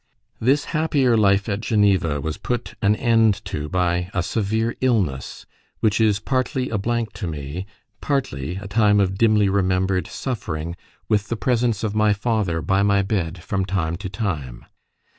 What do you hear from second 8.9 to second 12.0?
of dimly remembered suffering, with the presence of